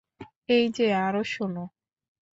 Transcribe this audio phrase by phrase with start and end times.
[0.49, 1.63] এই যে আরও শোনো।